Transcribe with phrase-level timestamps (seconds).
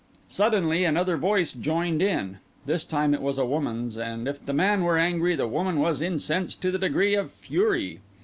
[0.29, 2.39] Suddenly another voice joined in.
[2.65, 6.01] This time it was a woman's; and if the man were angry, the woman was
[6.01, 7.99] incensed to the degree of fury.